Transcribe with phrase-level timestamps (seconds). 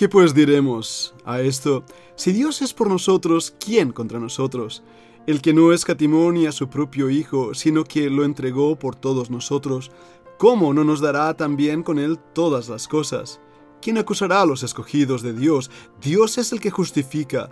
[0.00, 1.84] ¿Qué pues diremos a esto?
[2.16, 4.82] Si Dios es por nosotros, ¿quién contra nosotros?
[5.26, 9.28] El que no escatimó ni a su propio Hijo, sino que lo entregó por todos
[9.28, 9.90] nosotros,
[10.38, 13.42] ¿cómo no nos dará también con él todas las cosas?
[13.82, 15.70] ¿Quién acusará a los escogidos de Dios?
[16.00, 17.50] Dios es el que justifica.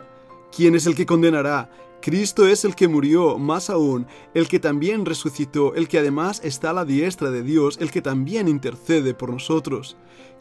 [0.51, 1.71] ¿Quién es el que condenará?
[2.01, 6.71] Cristo es el que murió, más aún, el que también resucitó, el que además está
[6.71, 9.99] a la diestra de Dios, el que también intercede por nosotros.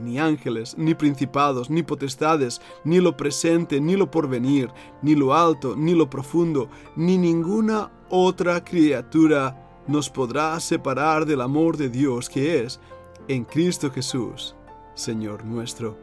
[0.00, 4.70] ni ángeles, ni principados, ni potestades, ni lo presente, ni lo porvenir,
[5.02, 11.76] ni lo alto, ni lo profundo, ni ninguna otra criatura nos podrá separar del amor
[11.76, 12.80] de Dios que es
[13.26, 14.54] en Cristo Jesús,
[14.94, 15.98] Señor nuestro.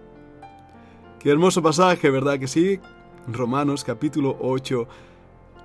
[1.20, 2.80] Qué hermoso pasaje, ¿verdad que sí?
[3.28, 4.88] Romanos capítulo 8,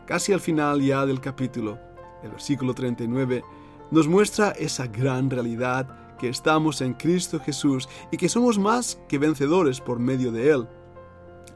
[0.06, 1.78] casi al final ya del capítulo,
[2.22, 3.42] el versículo 39,
[3.90, 9.16] nos muestra esa gran realidad que estamos en Cristo Jesús y que somos más que
[9.16, 10.68] vencedores por medio de Él.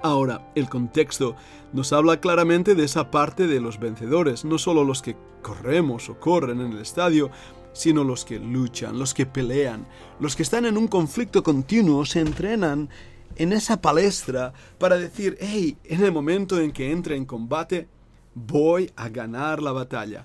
[0.01, 1.37] Ahora, el contexto
[1.75, 6.19] nos habla claramente de esa parte de los vencedores, no solo los que corremos o
[6.19, 7.31] corren en el estadio,
[7.75, 9.87] sino los que luchan, los que pelean,
[10.19, 12.89] los que están en un conflicto continuo, se entrenan
[13.37, 17.89] en esa palestra para decir, hey, en el momento en que entre en combate,
[18.35, 20.25] voy a ganar la batalla.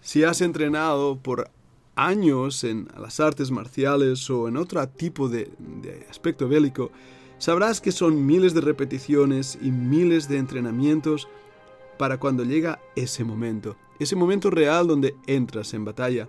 [0.00, 1.50] Si has entrenado por
[1.96, 5.50] años en las artes marciales o en otro tipo de,
[6.08, 6.92] aspecto bélico,
[7.38, 11.26] sabrás que son miles de repeticiones y miles de entrenamientos
[11.98, 16.28] para cuando llega ese momento, ese momento real donde entras en batalla.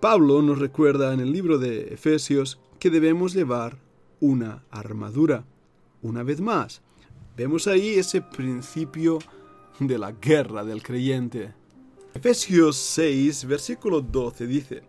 [0.00, 3.78] Pablo nos recuerda en el libro de Efesios que debemos llevar
[4.18, 5.44] una armadura.
[6.02, 6.82] Una vez más,
[7.36, 9.18] vemos ahí ese principio
[9.78, 11.54] de la guerra del creyente.
[12.12, 14.82] Efesios 6, versículo 12 dice,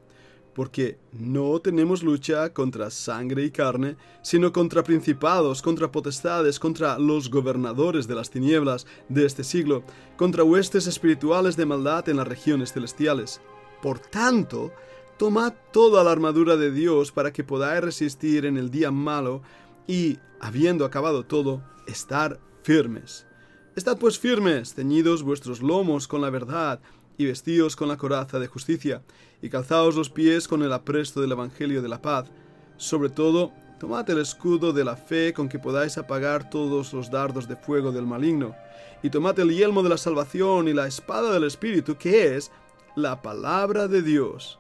[0.56, 7.30] porque no tenemos lucha contra sangre y carne, sino contra principados, contra potestades, contra los
[7.30, 9.84] gobernadores de las tinieblas de este siglo,
[10.18, 13.40] contra huestes espirituales de maldad en las regiones celestiales.
[13.84, 14.72] Por tanto,
[15.18, 19.44] tomad toda la armadura de Dios para que podáis resistir en el día malo
[19.86, 23.28] y, habiendo acabado todo, estar firmes.
[23.76, 26.82] Estad pues firmes, ceñidos vuestros lomos con la verdad,
[27.18, 29.02] y vestíos con la coraza de justicia,
[29.42, 32.32] y calzaos los pies con el apresto del Evangelio de la paz.
[32.78, 37.48] Sobre todo, tomad el escudo de la fe con que podáis apagar todos los dardos
[37.48, 38.56] de fuego del maligno,
[39.04, 42.52] y tomad el yelmo de la salvación y la espada del Espíritu, que es
[42.96, 44.60] la palabra de Dios.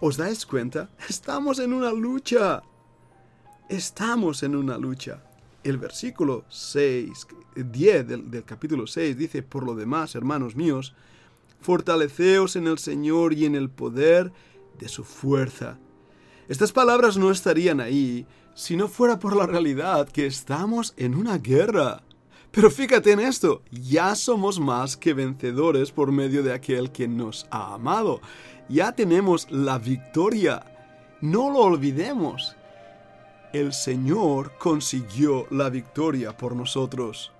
[0.00, 0.90] ¿Os dais cuenta?
[1.08, 2.62] Estamos en una lucha.
[3.68, 5.22] Estamos en una lucha.
[5.64, 7.26] El versículo 6,
[7.56, 10.94] 10 del, del capítulo 6 dice, por lo demás, hermanos míos,
[11.60, 14.32] fortaleceos en el Señor y en el poder
[14.78, 15.78] de su fuerza.
[16.48, 21.38] Estas palabras no estarían ahí si no fuera por la realidad que estamos en una
[21.38, 22.02] guerra.
[22.50, 27.46] Pero fíjate en esto, ya somos más que vencedores por medio de aquel que nos
[27.50, 28.20] ha amado.
[28.68, 30.64] Ya tenemos la victoria.
[31.20, 32.56] No lo olvidemos.
[33.52, 37.32] El Señor consiguió la victoria por nosotros.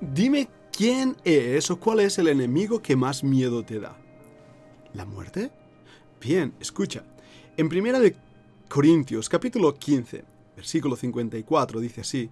[0.00, 3.98] Dime ¿Quién es o cuál es el enemigo que más miedo te da?
[4.94, 5.50] ¿La muerte?
[6.20, 7.04] Bien, escucha.
[7.56, 8.16] En Primera de
[8.68, 10.24] Corintios, capítulo 15,
[10.56, 12.30] versículo 54, dice así,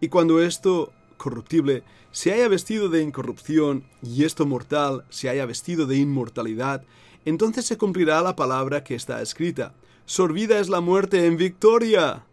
[0.00, 1.82] y cuando esto corruptible
[2.12, 6.84] se haya vestido de incorrupción y esto mortal se haya vestido de inmortalidad,
[7.24, 9.74] entonces se cumplirá la palabra que está escrita.
[10.04, 12.24] Sorbida es la muerte en victoria.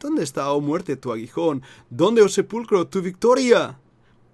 [0.00, 1.62] ¿Dónde está, oh muerte, tu aguijón?
[1.88, 3.78] ¿Dónde, oh sepulcro, tu victoria?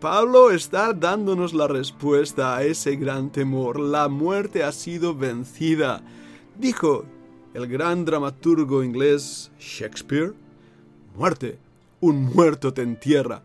[0.00, 3.80] Pablo está dándonos la respuesta a ese gran temor.
[3.80, 6.02] La muerte ha sido vencida.
[6.56, 7.04] Dijo
[7.52, 10.34] el gran dramaturgo inglés Shakespeare,
[11.16, 11.58] muerte,
[12.00, 13.42] un muerto te entierra.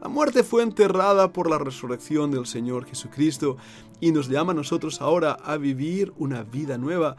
[0.00, 3.58] La muerte fue enterrada por la resurrección del Señor Jesucristo
[4.00, 7.16] y nos llama a nosotros ahora a vivir una vida nueva.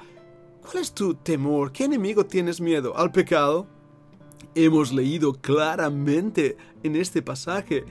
[0.59, 1.71] ¿Cuál es tu temor?
[1.71, 2.97] ¿Qué enemigo tienes miedo?
[2.97, 3.67] ¿Al pecado?
[4.55, 7.85] Hemos leído claramente en este pasaje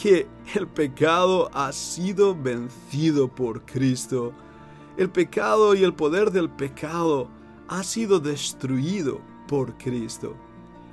[0.00, 4.32] que el pecado ha sido vencido por Cristo.
[4.96, 7.28] El pecado y el poder del pecado
[7.68, 10.34] ha sido destruido por Cristo.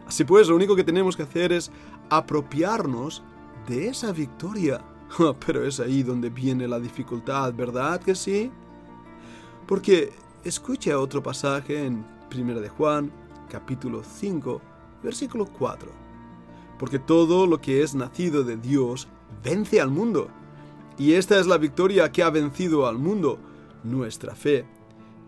[0.05, 1.71] Así pues, lo único que tenemos que hacer es
[2.09, 3.23] apropiarnos
[3.65, 4.83] de esa victoria.
[5.45, 8.51] Pero es ahí donde viene la dificultad, ¿verdad que sí?
[9.67, 10.11] Porque
[10.43, 12.05] escucha otro pasaje en
[12.35, 13.09] 1 de Juan,
[13.49, 14.61] capítulo 5,
[15.01, 16.06] versículo 4.
[16.77, 19.07] Porque todo lo que es nacido de Dios
[19.43, 20.29] vence al mundo.
[20.97, 23.39] Y esta es la victoria que ha vencido al mundo,
[23.83, 24.65] nuestra fe.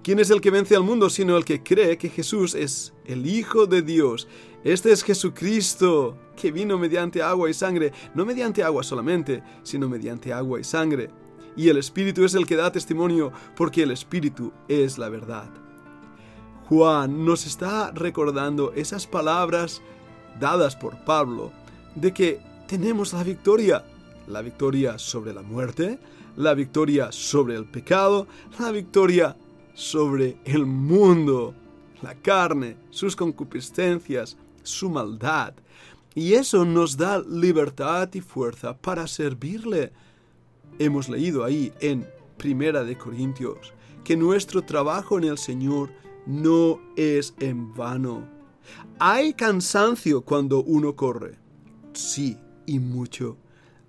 [0.04, 3.28] ¿Quién es el que vence al mundo sino el que cree que Jesús es el
[3.28, 4.28] Hijo de Dios?
[4.64, 10.34] Este es Jesucristo, que vino mediante agua y sangre, no mediante agua solamente, sino mediante
[10.34, 11.10] agua y sangre.
[11.56, 15.50] Y el Espíritu es el que da testimonio, porque el Espíritu es la verdad.
[16.70, 19.82] Juan nos está recordando esas palabras
[20.40, 21.52] dadas por Pablo
[21.96, 23.84] de que tenemos la victoria,
[24.28, 26.00] la victoria sobre la muerte,
[26.36, 28.28] la victoria sobre el pecado,
[28.60, 29.36] la victoria
[29.74, 31.54] sobre el mundo,
[32.02, 35.54] la carne, sus concupiscencias, su maldad.
[36.16, 39.92] Y eso nos da libertad y fuerza para servirle.
[40.80, 42.08] Hemos leído ahí en
[42.38, 45.92] Primera de Corintios que nuestro trabajo en el Señor
[46.26, 48.39] no es en vano.
[49.00, 51.38] Hay cansancio cuando uno corre.
[51.94, 53.38] Sí, y mucho.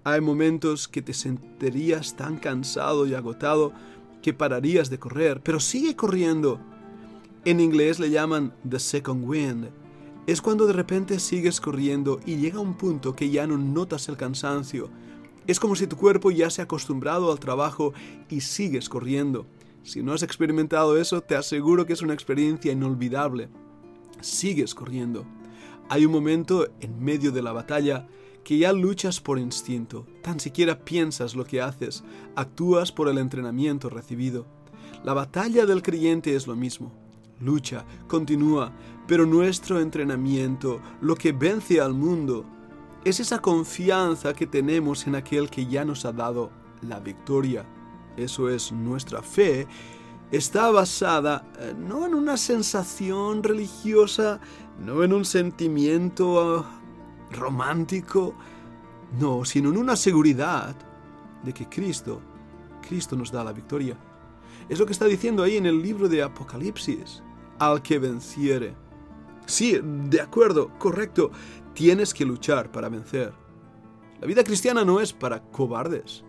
[0.05, 3.73] Hay momentos que te sentirías tan cansado y agotado
[4.23, 6.61] que pararías de correr, pero sigue corriendo.
[7.45, 9.71] En inglés le llaman the second wind.
[10.27, 14.17] Es cuando de repente sigues corriendo y llega un punto que ya no notas el
[14.17, 14.91] cansancio.
[15.47, 17.93] Es como si tu cuerpo ya se ha acostumbrado al trabajo
[18.29, 19.47] y sigues corriendo.
[19.83, 23.49] Si no has experimentado eso, te aseguro que es una experiencia inolvidable.
[24.21, 25.25] Sigues corriendo.
[25.89, 28.07] Hay un momento en medio de la batalla
[28.45, 32.05] que ya luchas por instinto, tan siquiera piensas lo que haces,
[32.37, 34.47] actúas por el entrenamiento recibido.
[35.05, 36.93] La batalla del creyente es lo mismo.
[37.41, 38.73] Lucha, continúa,
[39.07, 42.45] pero nuestro entrenamiento, lo que vence al mundo,
[43.05, 46.51] es esa confianza que tenemos en aquel que ya nos ha dado
[46.83, 47.65] la victoria.
[48.17, 49.67] Eso es nuestra fe.
[50.33, 54.41] Está basada eh, no en una sensación religiosa,
[54.79, 56.65] no en un sentimiento
[57.33, 58.35] romántico,
[59.19, 60.77] no, sino en una seguridad
[61.43, 62.21] de que Cristo,
[62.87, 63.97] Cristo nos da la victoria.
[64.69, 67.25] Es lo que está diciendo ahí en el libro de Apocalipsis,
[67.59, 68.75] al que venciere.
[69.47, 71.33] Sí, de acuerdo, correcto,
[71.75, 73.33] tienes que luchar para vencer.
[74.21, 76.23] La vida cristiana no es para cobardes.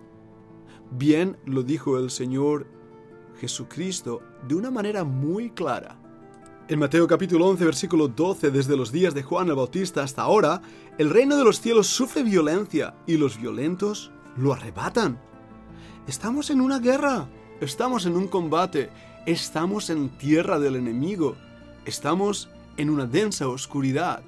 [0.90, 2.81] Bien lo dijo el Señor
[3.42, 5.98] Jesucristo de una manera muy clara.
[6.68, 10.62] En Mateo capítulo 11 versículo 12, desde los días de Juan el Bautista hasta ahora,
[11.00, 15.20] el reino de los cielos sufre violencia y los violentos lo arrebatan.
[16.08, 17.30] Estamos en una guerra,
[17.62, 18.92] estamos en un combate,
[19.26, 21.36] estamos en tierra del enemigo,
[21.86, 22.48] estamos
[22.78, 24.22] en una densa oscuridad.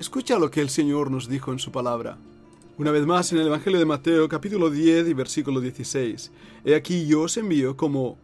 [0.00, 2.18] Escucha lo que el Señor nos dijo en su palabra.
[2.76, 6.32] Una vez más en el Evangelio de Mateo capítulo 10 y versículo 16.
[6.64, 8.18] He aquí yo os envío como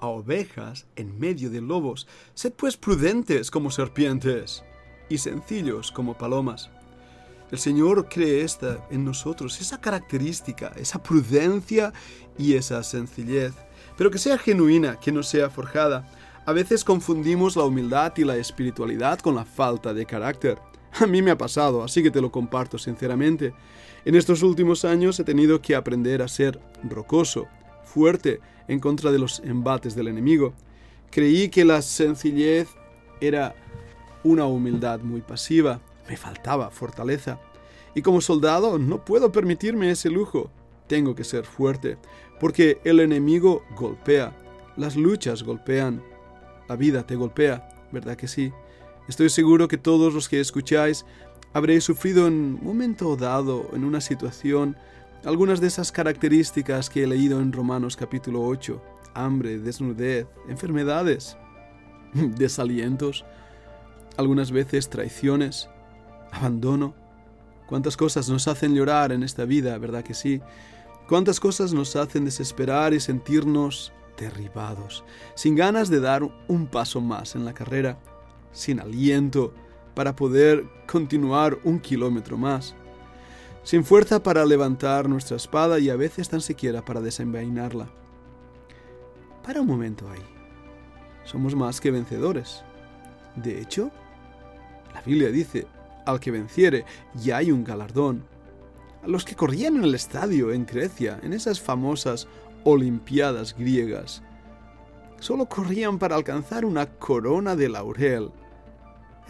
[0.00, 2.08] a ovejas en medio de lobos.
[2.34, 4.64] Sed pues prudentes como serpientes
[5.08, 6.70] y sencillos como palomas.
[7.50, 11.92] El Señor cree esta en nosotros, esa característica, esa prudencia
[12.38, 13.52] y esa sencillez,
[13.98, 16.10] pero que sea genuina, que no sea forjada.
[16.46, 20.58] A veces confundimos la humildad y la espiritualidad con la falta de carácter.
[21.00, 23.52] A mí me ha pasado, así que te lo comparto sinceramente.
[24.04, 27.48] En estos últimos años he tenido que aprender a ser rocoso,
[27.92, 30.54] fuerte en contra de los embates del enemigo.
[31.10, 32.68] Creí que la sencillez
[33.20, 33.54] era
[34.22, 37.40] una humildad muy pasiva, me faltaba fortaleza.
[37.94, 40.50] Y como soldado no puedo permitirme ese lujo.
[40.86, 41.98] Tengo que ser fuerte,
[42.38, 44.36] porque el enemigo golpea,
[44.76, 46.02] las luchas golpean,
[46.68, 48.52] la vida te golpea, ¿verdad que sí?
[49.08, 51.04] Estoy seguro que todos los que escucháis
[51.52, 54.76] habréis sufrido en un momento dado, en una situación,
[55.24, 58.82] algunas de esas características que he leído en Romanos capítulo 8,
[59.14, 61.36] hambre, desnudez, enfermedades,
[62.14, 63.24] desalientos,
[64.16, 65.68] algunas veces traiciones,
[66.32, 66.94] abandono.
[67.66, 70.40] Cuántas cosas nos hacen llorar en esta vida, ¿verdad que sí?
[71.08, 77.34] Cuántas cosas nos hacen desesperar y sentirnos derribados, sin ganas de dar un paso más
[77.34, 77.98] en la carrera,
[78.52, 79.54] sin aliento
[79.94, 82.74] para poder continuar un kilómetro más.
[83.62, 87.88] Sin fuerza para levantar nuestra espada y a veces tan siquiera para desenvainarla.
[89.44, 90.22] Para un momento ahí.
[91.24, 92.62] Somos más que vencedores.
[93.36, 93.90] De hecho,
[94.94, 95.66] la Biblia dice,
[96.06, 98.24] al que venciere, ya hay un galardón.
[99.02, 102.28] A los que corrían en el estadio en Grecia, en esas famosas
[102.64, 104.22] Olimpiadas griegas,
[105.18, 108.30] solo corrían para alcanzar una corona de laurel.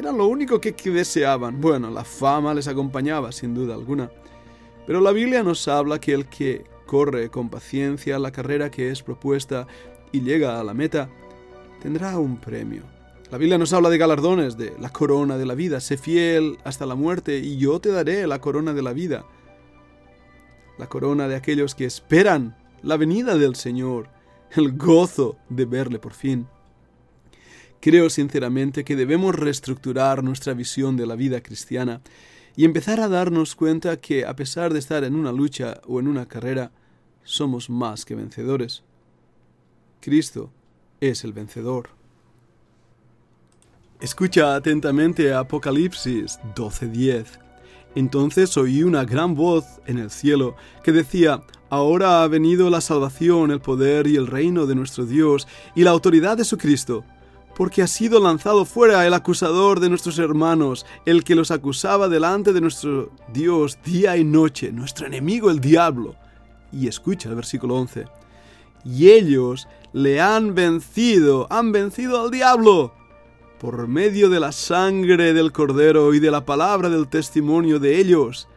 [0.01, 1.61] Era lo único que, deseaban.
[1.61, 4.11] Bueno, la fama les acompañaba, sin duda alguna.
[4.87, 9.03] Pero la Biblia nos habla que el que corre con paciencia la carrera que es
[9.03, 9.67] propuesta
[10.11, 11.11] y llega a la meta,
[11.83, 12.83] tendrá un premio.
[13.31, 15.81] La Biblia nos habla de galardones, de la corona de la vida.
[15.81, 19.27] Sé fiel hasta la muerte y yo te daré la corona de la vida.
[20.79, 24.09] La corona de aquellos que esperan la venida del Señor,
[24.53, 26.49] el gozo de verle por fin.
[27.81, 32.03] Creo sinceramente que debemos reestructurar nuestra visión de la vida cristiana
[32.55, 36.09] y empezar a darnos cuenta que a pesar de estar en una lucha o en
[36.09, 36.73] una carrera,
[37.25, 38.83] somos más que vencedores.
[40.01, 40.53] Cristo
[41.01, 41.89] es el vencedor.
[44.01, 47.39] Escucha atentamente Apocalipsis 12:10.
[47.95, 53.53] Entonces oí una gran voz en el cielo que decía, Ahora ha venido la salvación,
[53.53, 55.47] el poder y el reino de nuestro Dios
[55.77, 57.05] y la autoridad de su Cristo,
[57.57, 62.53] porque ha sido lanzado fuera el acusador de nuestros hermanos, el que los acusaba delante
[62.53, 66.15] de nuestro Dios día y noche, nuestro enemigo el diablo.
[66.73, 68.07] Y escucha el versículo 11.
[68.85, 72.95] Y ellos le han vencido, han vencido al diablo
[73.61, 78.49] por medio de la sangre del cordero y de la palabra del testimonio de ellos,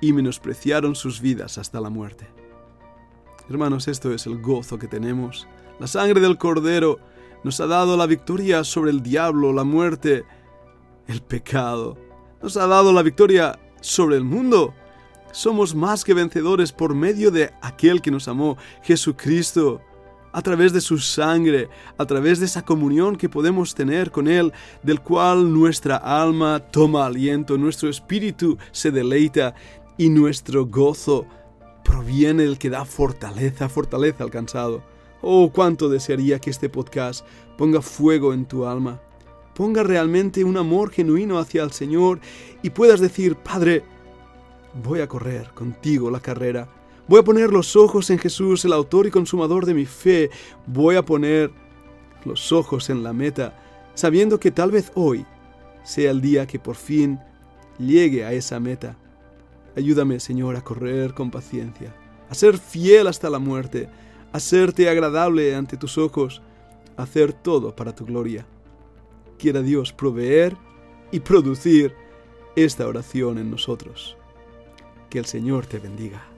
[0.00, 2.28] y menospreciaron sus vidas hasta la muerte.
[3.48, 5.48] Hermanos, esto es el gozo que tenemos.
[5.80, 7.00] La sangre del cordero
[7.44, 10.24] nos ha dado la victoria sobre el diablo, la muerte,
[11.06, 11.96] el pecado.
[12.42, 14.74] Nos ha dado la victoria sobre el mundo.
[15.32, 19.80] Somos más que vencedores por medio de aquel que nos amó, Jesucristo
[20.36, 24.52] a través de su sangre, a través de esa comunión que podemos tener con Él,
[24.82, 29.54] del cual nuestra alma toma aliento, nuestro espíritu se deleita
[29.96, 31.24] y nuestro gozo
[31.82, 34.82] proviene del que da fortaleza, fortaleza al cansado.
[35.28, 37.26] Oh, cuánto desearía que este podcast
[37.58, 39.00] ponga fuego en tu alma,
[39.56, 42.20] ponga realmente un amor genuino hacia el Señor
[42.62, 43.82] y puedas decir, Padre,
[44.84, 46.68] voy a correr contigo la carrera
[47.08, 50.28] Voy a poner los ojos en Jesús, el autor y consumador de mi fe.
[50.66, 51.52] Voy a poner
[52.24, 53.56] los ojos en la meta,
[53.94, 55.24] sabiendo que tal vez hoy
[55.84, 57.20] sea el día que por fin
[57.78, 58.96] llegue a esa meta.
[59.76, 61.94] Ayúdame, Señor, a correr con paciencia,
[62.28, 63.88] a ser fiel hasta la muerte,
[64.32, 66.42] a serte agradable ante tus ojos,
[66.96, 68.46] hacer todo para tu gloria.
[69.38, 70.56] Quiera Dios proveer
[71.10, 71.94] y producir
[72.56, 74.16] esta oración en nosotros.
[75.10, 76.35] Que el Señor te bendiga.